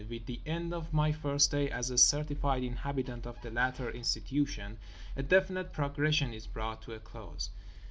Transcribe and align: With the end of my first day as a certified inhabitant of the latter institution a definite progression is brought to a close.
With 0.09 0.25
the 0.25 0.41
end 0.47 0.73
of 0.73 0.91
my 0.95 1.11
first 1.11 1.51
day 1.51 1.69
as 1.69 1.91
a 1.91 1.97
certified 1.99 2.63
inhabitant 2.63 3.27
of 3.27 3.39
the 3.43 3.51
latter 3.51 3.91
institution 3.91 4.79
a 5.15 5.21
definite 5.21 5.73
progression 5.73 6.33
is 6.33 6.47
brought 6.47 6.81
to 6.81 6.93
a 6.95 6.99
close. 6.99 7.51